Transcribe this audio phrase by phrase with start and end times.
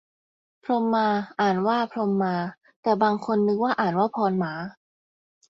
[0.63, 1.07] พรหมา
[1.39, 2.35] อ่านว่าพรม มา
[2.81, 4.53] แต่บางคนนึกว่าอ่านว่าพอน หมา